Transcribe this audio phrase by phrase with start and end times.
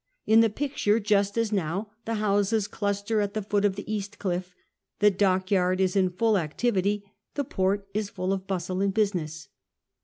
[0.25, 4.17] In the picture, just as now, the houses cluster at the foot of the cast
[4.17, 4.55] cliff,
[4.97, 7.03] the dockyard is in full activity,
[7.35, 9.47] the port is full of bustle and business.